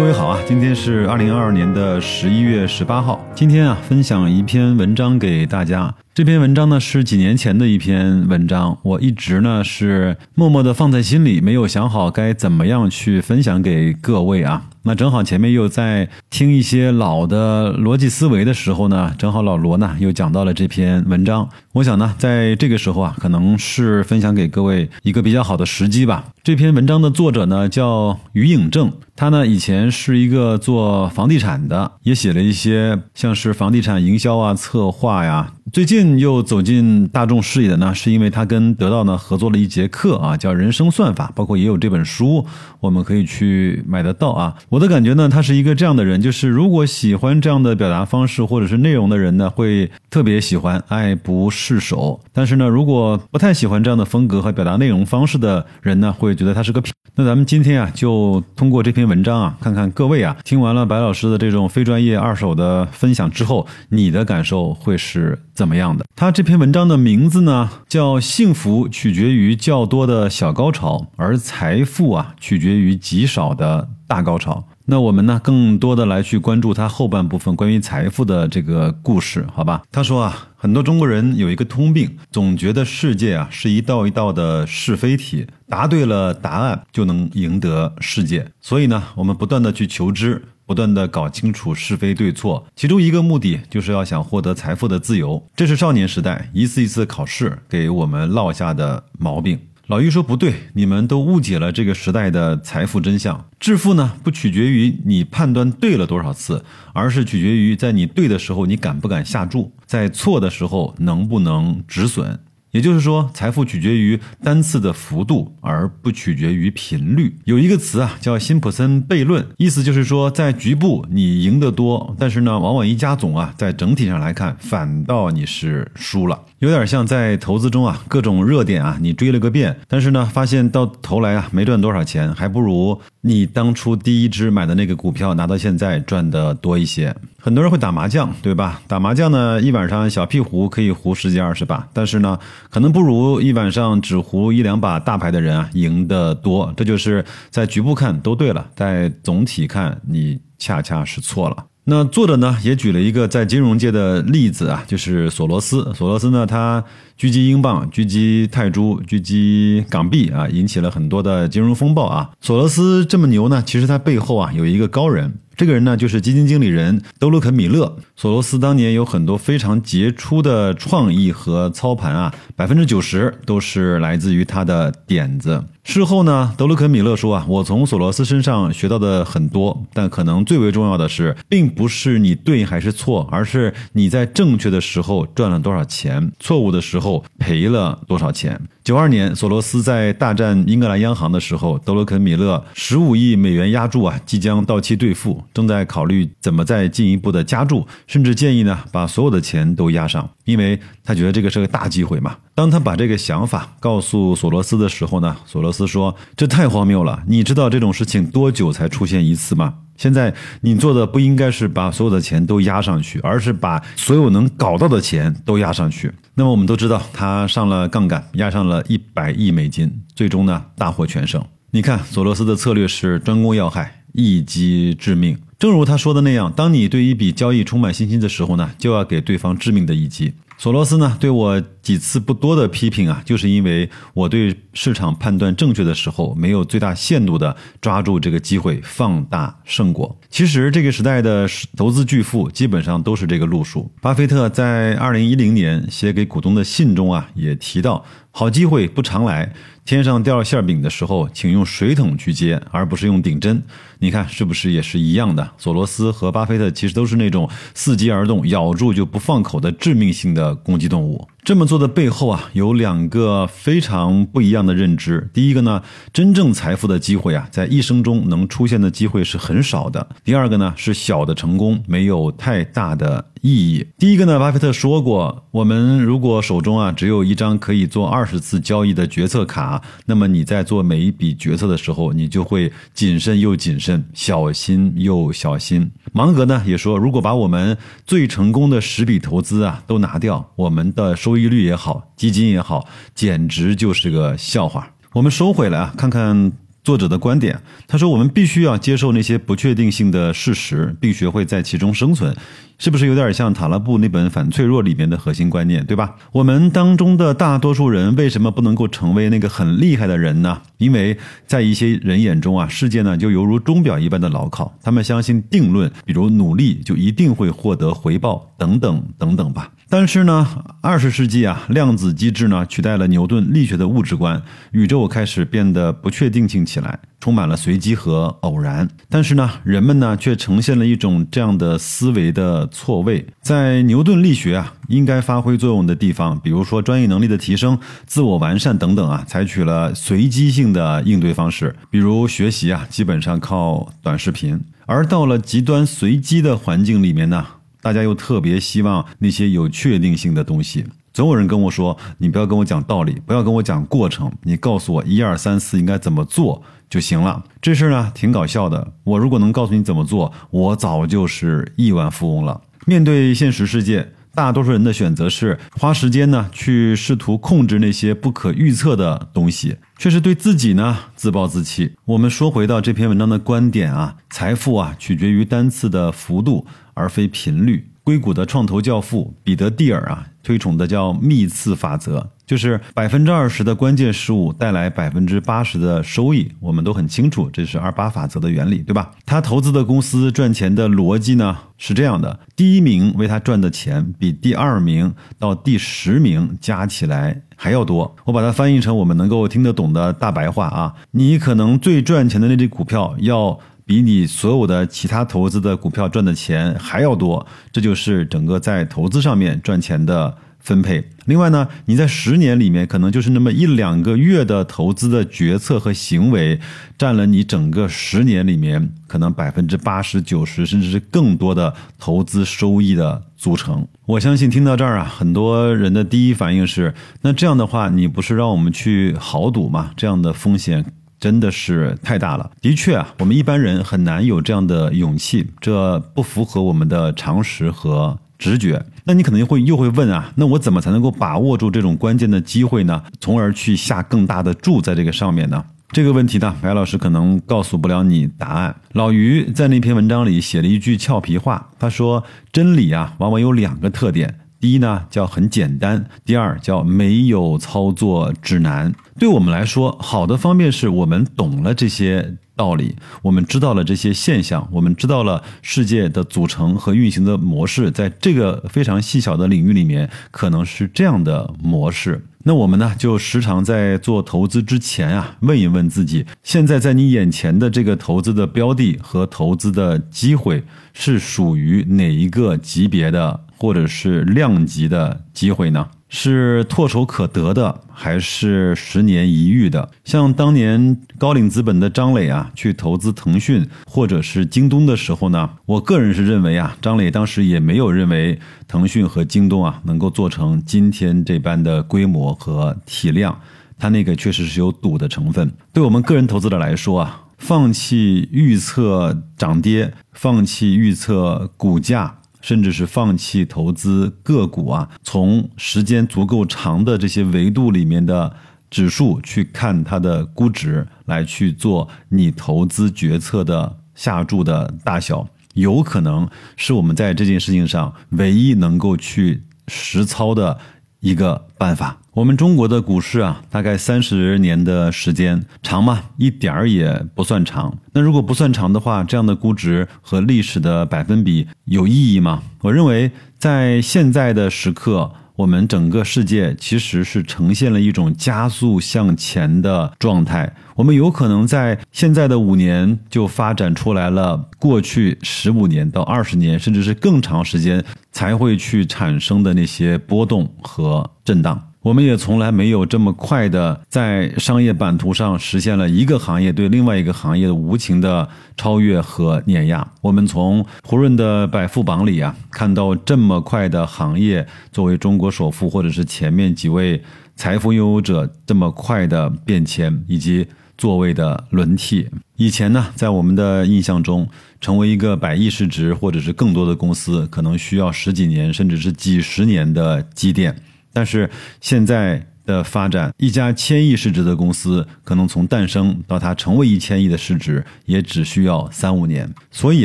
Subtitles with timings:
[0.00, 3.22] 各位好啊，今天是二零二二年的十一月十八号。
[3.34, 5.94] 今天啊，分享一篇文章给大家。
[6.14, 14.69] 这篇文章呢是几年前的一篇文章，我一直呢是默默的放在心里，没有想好该怎么样去分享给各位啊。
[14.82, 21.48] 那正好前面又在听一些老的逻辑思维的时候呢，正好老罗呢又讲到了这篇文章。
[21.72, 26.24] 我想呢，在这个时候啊，可能是分享给各位一个比较好的时机吧。
[26.42, 35.52] 这篇文章的作者呢叫于颖正，他呢以前是一个做房地产的，也写了一些像是房地产营销啊、策划呀。
[35.72, 42.44] 最近又走进大众视野的呢，是因为他跟得到呢合作了一节课啊，叫人生算法，包括也有这本书，
[42.80, 44.56] 我们可以去买得到啊。
[44.70, 52.20] 我的感觉呢，他是一个这样的人，就是如果喜欢这样的表达方式或者是内容的人呢，会特别喜欢，爱不释手。
[52.32, 56.94] 但是呢，如果不太喜欢这样的风格和表达内容方式的人呢，会觉得他是个骗。
[57.20, 66.06] 那咱们今天啊，就通过这篇文章啊，看看各位啊，听完了白老师的这种非专业二手的分享之后，你的感受会是怎么样的？
[66.16, 74.64] 他这篇文章的名字呢，叫《幸福取决于较多的小高潮，而财富啊，取决于极少的大高潮》。
[74.90, 79.82] 那我们呢，更多的来去关注他后半部分关于财富的这个故事，好吧？
[79.92, 88.44] 他说啊，很多中国人有一个通病，总觉得世界啊是一道一道的是非题，答对了答案就能赢得世界。
[88.60, 95.40] 所以呢，我们不断的去求知，不断的搞清楚是非对错，其中一个目的就是要想获得财富的自由。
[95.54, 99.56] 这是少年时代一次一次考试给我们落下的毛病。
[99.90, 103.44] 老于说不对，你们都误解了这个时代的财富真相。
[103.58, 112.38] 致富呢，不取决于你判断对了多少次，而是取决于在你对的时候你敢不敢下注，在错的时候能不能止损。
[112.70, 117.36] 也就是说，财富取决于单次的幅度，而不取决于频率。
[117.44, 126.38] 有一个词啊，叫辛普森悖论，意思就是说，在局部你赢得多，但是呢，往往一加总啊，在整体上来看，反倒你是输了。
[126.60, 137.14] 有点像在投资中啊，各种热点啊，你追了个遍，但是呢，发现到头来啊，没赚多少钱，还不如你当初第一只买的那个股票拿到现在赚的多一些。
[137.42, 138.82] 很多人会打麻将，对吧？
[138.86, 142.38] 打麻将呢，一晚上小屁胡可以胡十几二十把，但是呢，
[142.70, 146.72] 可能不如一晚上只胡一两把大牌的人啊赢得多。
[146.76, 151.66] 这就是在局部看都对了，在总体看你恰恰是错了。
[151.84, 155.92] 那作者呢也举了一个在金融界的例子啊，就是索罗斯。
[155.94, 156.84] 索罗斯呢，他
[157.18, 162.30] 狙击英镑、狙击泰铢、狙击港币啊，引起了很多的金融风暴啊。
[162.40, 165.34] 索罗斯这么牛呢，其实他背后啊有一个高人。
[165.60, 167.94] 这个人呢，就是基金经理人德鲁肯·米勒。
[168.16, 175.62] 索罗斯当年有很多非常杰出的创意和操盘啊，百分之九十都是来自于他的点子。
[175.82, 188.60] 事后呢，德鲁肯·米勒说啊，我从索罗斯身上学到的很多，但可能最为重要的是，并不是你对还是错，而是你在正确的时候赚了多少钱，错误的时候赔了多少钱。
[188.84, 195.42] 九二年，索罗斯在大战英格兰央行的时候，德鲁肯·米勒十五亿美元押注啊，即将到期兑付。
[195.52, 202.36] 正在考虑怎么再进一步的加注，甚至建议呢把所有的钱都押上，因为他觉得这个是个大机会嘛。
[202.60, 207.22] 当他把这个想法告诉索罗斯的时候呢，索罗斯说：“这太荒谬了！
[207.26, 209.76] 你知道这种事情多久才出现一次吗？
[209.96, 216.12] 现在你做的不应该是把所有的钱都压上去，而是把所有能搞到的钱都压上去。
[216.34, 221.42] 那么我们都知道，他上了杠杆，压上了一百亿美金，最终呢大获全胜。
[221.70, 230.34] 你看，索罗斯的策略是专攻要害。”一击致命，正如他说的那样，当你对一笔交易充满信心的时候呢，就要给对方致命的一击。
[230.60, 240.14] 索罗斯呢，对我几次不多的批评啊，就是因为我对市场判断正确的时候，没有最大限度的抓住这个机会，放大胜果。
[240.28, 243.90] 其实这个时代的投资巨富基本上都是这个路数。
[244.02, 249.54] 巴菲特在二零一零年写给股东的信中啊，也提到，好机会不常来。
[249.82, 253.60] 天上掉馅饼的时候，请用水桶去接，而不是用顶针。
[253.98, 255.50] 你看是不是也是一样的？
[255.58, 261.26] 索罗斯和巴菲特其实都是那种伺机而动、咬住就不放口的致命性的攻击动物。
[261.42, 265.30] 这么做的背后啊，有两个非常不一样的认知。
[265.32, 265.82] 第一个呢，
[266.12, 270.06] 真正财富的机会啊，在一生中能出现的机会是很少的。
[270.22, 273.86] 第二个呢，是小的成功没有太大的意义。
[273.98, 285.90] 第一个呢，巴菲特说过，我们如果手中啊只有一张可以做二十次交易的决策卡，那么你在做每一笔决策的时候，你就会谨慎又谨慎，小心又小心。
[286.12, 294.90] 芒格呢也说，如果把我们最成功的十笔投资啊都拿掉，我们的收收益率也好，基金也好，简直就是个笑话。
[295.12, 296.50] 我们收回来啊，看看
[296.82, 297.56] 作者的观点，
[297.86, 302.34] 他说：“我们必须要接受那些不确定性的事实，并学会在其中生存。”
[302.78, 306.16] 是不是有点像塔拉布那本《反脆弱》里面的核心观念，对吧？
[306.32, 310.62] 我们当中的大多数人为什么不能够成为那个很厉害的人呢？
[310.78, 311.16] 因为
[311.46, 319.70] 在一些人眼中啊，世界呢就犹如钟表一般的牢靠，他们相信定论，比如努力就一定会获得回报，等等等等吧。
[319.92, 320.46] 但是呢，
[320.80, 324.40] 二十世纪啊，量子机制呢取代了牛顿力学的物质观，
[324.70, 328.88] 宇宙开始变得不确定性起来，充满了随机和偶然。
[329.08, 337.76] 但是呢，人们呢却呈现了一种这样的思维的错位，在牛顿力学啊应该发挥作用的地方，比如说专业能力的提升、
[338.06, 344.60] 自我完善等等啊，采取了随机性的应对方式，比如学习啊，基本上靠短视频。
[344.86, 347.44] 而到了极端随机的环境里面呢？
[347.82, 350.84] 大家又特别希望那些有确定性的东西。
[351.12, 358.92] 总有人跟我说：“你不要跟我讲道理，不要跟我讲过程，你告诉我一二三四应该怎么做就行了。”这事儿呢挺搞笑的。
[359.02, 362.60] 我如果能告诉你怎么做，我早就是亿万富翁了。
[362.86, 371.96] 面对现实世界，大多数人的选择是花时间呢去试图控制那些不可预测的东西，却是对自己呢自暴自弃。
[372.04, 376.64] 我们说回到这篇文章的观点啊，财富啊取决于单次的幅度。
[377.00, 377.86] 而非频率。
[378.02, 386.50] 硅谷的创投教父彼得蒂尔啊，推崇的叫幂次法则，就是百分之二十的关键失误带来百分之八十的收益。
[386.58, 389.12] 我们都很清楚，这是二八法则的原理，对吧？
[389.24, 398.16] 他投资的公司赚钱的逻辑呢是这样的：第一名为他赚的钱比第二名到第十名加起来还要多。
[398.24, 403.60] 我把它翻译成我们能够听得懂的大白话啊，你可能最赚钱的那只股票要。
[403.90, 411.04] 比你所有的其他投资的股票赚的钱还要多，这就是整个在投资上面赚钱的分配。
[411.24, 416.60] 另外呢，你在十年里面可能就是那么一两个月的投资的决策和行为，
[416.96, 423.84] 占了你整个十年里面可能百分之八十九十甚至是更多的投资收益的组成。
[424.06, 429.90] 我相信听到这儿啊，很多人的第一反应是：那这样的话，你不是让我们去豪赌吗？
[429.96, 430.84] 这样的风险。
[431.20, 432.50] 真的是太大了。
[432.60, 438.82] 的确啊，我们一般人很难有这样的勇气，这不符合我们的常识和直觉。
[439.04, 443.04] 那你可能会又会问啊，那我怎么才能够把握住这种关键的机会呢？
[443.20, 445.62] 从而去下更大的注在这个上面呢？
[445.92, 448.76] 这个问题呢，白老师可能告诉不了你答案。
[448.92, 452.22] 老于在那篇文章里写了一句俏皮话，他说
[452.52, 458.94] ：“真理啊，往往有两个特点。”第一呢，叫很简单；第二叫没有操作指南。
[459.18, 472.26] 对我们来说，好的方面是我们懂了这些道理，我们知道了这些现象，我们知道了世界的组成和运行的模式，在这个非常细小的领域里面，可能是这样的模式。
[472.44, 480.62] 那我们呢，就时常在做投资之前啊，问一问自己：现在在你眼前的这个投资的标的和投资的机会，
[480.92, 483.40] 是属于哪一个级别的？
[483.60, 485.86] 或者是量级的机会呢？
[486.08, 489.88] 是唾手可得的，还是十年一遇的？
[490.02, 503.38] 像当年高瓴资本的张磊啊，去投资腾讯或者是京东的时候呢，我个人是认为啊，张磊当时也没有认为腾讯和京东啊能够做成今天这般的规模和体量，
[503.78, 505.52] 他那个确实是有赌的成分。
[505.72, 512.16] 对我们个人投资者来说啊，放弃预测涨跌，放弃预测股价。
[512.40, 518.34] 甚至是放弃投资个股啊，从时间足够长的这些维度里面的
[518.70, 530.58] 指数去看它的估值，来去做你投资决策的下注的大小，有可能是我们在这件事情上唯一能够去实操的
[531.00, 531.96] 一个办法。
[532.12, 536.02] 我们中国的股市啊，大概三十年的时间，长吗？
[536.16, 537.72] 一点儿也不算长。
[537.92, 542.42] 那如果不算长的话，这样的估值和历史的百分比有意义吗？
[542.62, 550.54] 我认为，在现在的时刻，我们整个世界其实是呈现了一种加速向前的状态。
[550.74, 557.82] 我们有可能在现在的五年就发展出来了过去十五年到二十年，甚至是更长时间
[558.12, 561.69] 才会去产生的那些波动和震荡。
[561.82, 569.90] 我们也从来没有这么快的在商业版图上实现了一个行业对另外一个行业的无情的超越和碾压。
[570.02, 577.02] 我们从胡润的百富榜里啊，看到这么快的行业作为中国首富或者是前面几位
[577.34, 580.46] 财富拥有者这么快的变迁以及
[580.76, 582.06] 座位的轮替。
[582.36, 584.28] 以前呢，在我们的印象中，
[584.60, 590.54] 成为一个百亿市值或者是更多的公司，可能需要十几年甚至是几十年的积淀。
[590.92, 591.30] 但是
[591.60, 599.32] 现在的发展，一家千亿市值的公司，可能从诞生到它成为一千亿的市值，也只需要三五年。
[599.52, 599.84] 所以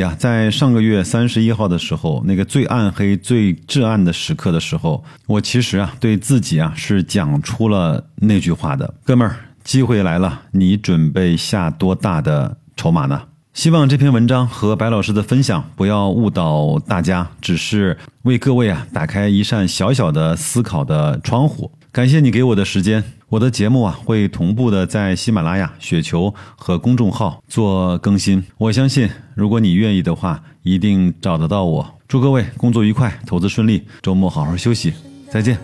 [0.00, 13.22] 啊，在上个月三十一号的时候，那个最暗黑、最至暗的时刻的时候，我其实啊，对自己啊是讲出了那句话的：哥们儿，机会来了，你准备下多大的筹码呢？
[13.56, 21.72] 希望这篇文章和白老师的分享不要误导大家，只是为各位啊打开一扇小小的思考的窗户。
[21.90, 28.44] 感谢你给我的时间，我的节目啊会同步的在喜马拉雅、雪球和公众号做更新。
[28.58, 31.94] 我相信，如果你愿意的话，一定找得到我。
[32.06, 34.92] 祝各位工作愉快，投资顺利，周末好好休息，
[35.30, 35.54] 再见。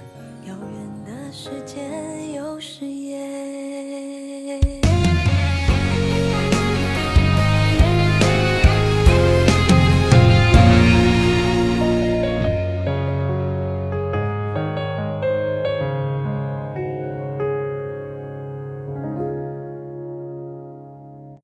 [0.48, 1.82] 遥远的世界，
[2.34, 2.86] 有时